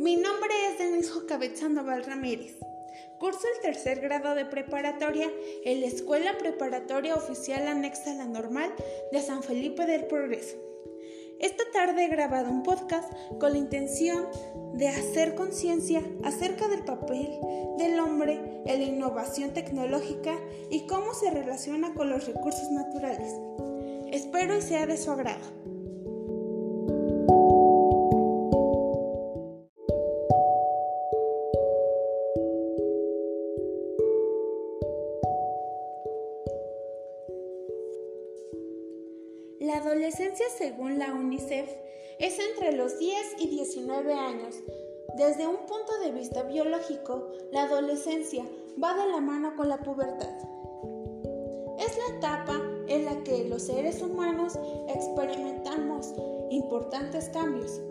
[0.00, 2.56] Mi nombre es Denis Jocabet Sandoval Ramírez.
[3.18, 5.30] Curso el tercer grado de preparatoria
[5.66, 8.72] en la Escuela Preparatoria Oficial Anexa a la Normal
[9.12, 10.56] de San Felipe del Progreso.
[11.38, 14.26] Esta tarde he grabado un podcast con la intención
[14.72, 17.28] de hacer conciencia acerca del papel
[17.76, 20.34] del hombre en la innovación tecnológica
[20.70, 23.34] y cómo se relaciona con los recursos naturales.
[24.10, 25.69] Espero y sea de su agrado.
[39.60, 41.68] La adolescencia, según la UNICEF,
[42.18, 44.56] es entre los 10 y 19 años.
[45.18, 48.42] Desde un punto de vista biológico, la adolescencia
[48.82, 50.32] va de la mano con la pubertad.
[51.78, 56.14] Es la etapa en la que los seres humanos experimentamos
[56.48, 57.82] importantes cambios,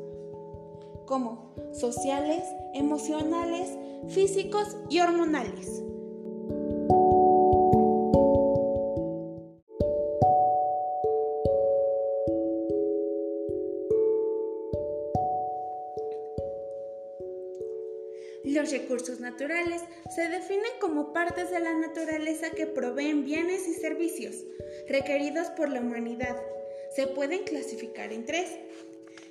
[1.05, 5.83] como sociales, emocionales, físicos y hormonales.
[18.43, 19.81] Los recursos naturales
[20.15, 24.35] se definen como partes de la naturaleza que proveen bienes y servicios
[24.87, 26.37] requeridos por la humanidad.
[26.95, 28.57] Se pueden clasificar en tres.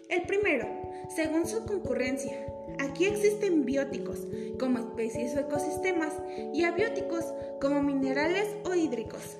[0.09, 0.67] El primero,
[1.15, 2.47] según su concurrencia.
[2.79, 4.27] Aquí existen bióticos,
[4.61, 6.13] como especies o ecosistemas,
[6.53, 7.25] y abióticos,
[7.61, 9.39] como minerales o hídricos.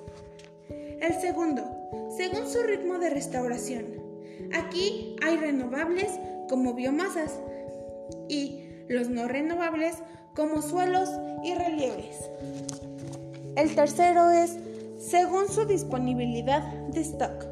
[0.99, 1.63] El segundo,
[2.17, 3.85] según su ritmo de restauración.
[4.53, 6.11] Aquí hay renovables,
[6.49, 7.39] como biomasas,
[8.27, 9.95] y los no renovables
[10.35, 11.09] como suelos
[11.43, 12.29] y relieves.
[13.55, 14.57] El tercero es
[14.99, 17.45] según su disponibilidad de stock.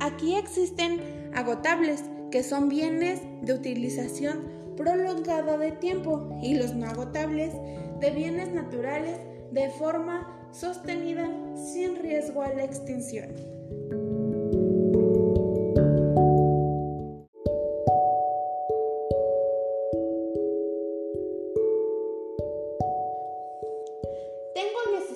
[0.00, 1.00] Aquí existen
[1.34, 4.42] agotables, que son bienes de utilización
[4.76, 7.54] prolongada de tiempo, y los no agotables,
[8.00, 9.18] de bienes naturales
[9.52, 13.28] de forma sostenida sin riesgo a la extinción.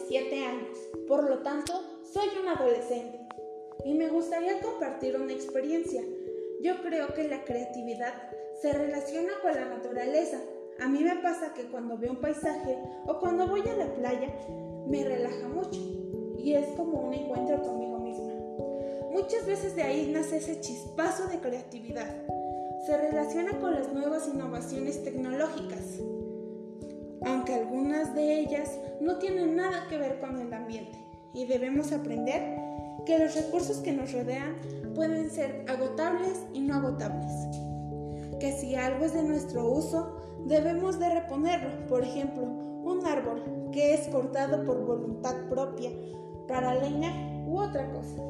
[0.09, 1.73] 17 años, por lo tanto,
[2.13, 3.19] soy un adolescente
[3.85, 6.03] y me gustaría compartir una experiencia.
[6.63, 8.15] Yo creo que la creatividad
[8.63, 10.41] se relaciona con la naturaleza.
[10.81, 14.33] A mí me pasa que cuando veo un paisaje o cuando voy a la playa,
[14.87, 15.81] me relaja mucho
[16.39, 18.33] y es como un encuentro conmigo misma.
[19.11, 22.09] Muchas veces de ahí nace ese chispazo de creatividad.
[22.87, 26.01] Se relaciona con las nuevas innovaciones tecnológicas
[27.25, 30.99] aunque algunas de ellas no tienen nada que ver con el ambiente.
[31.33, 32.59] Y debemos aprender
[33.05, 34.57] que los recursos que nos rodean
[34.95, 37.33] pueden ser agotables y no agotables.
[38.41, 41.87] Que si algo es de nuestro uso, debemos de reponerlo.
[41.87, 45.91] Por ejemplo, un árbol que es cortado por voluntad propia
[46.47, 47.13] para leña
[47.47, 48.23] u otra cosa.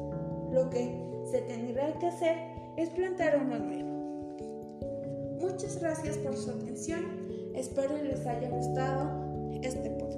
[0.51, 2.37] Lo que se tendrá que hacer
[2.75, 3.89] es plantar uno nuevo.
[5.39, 7.18] Muchas gracias por su atención
[7.53, 9.09] Espero les haya gustado
[9.61, 10.08] este podcast.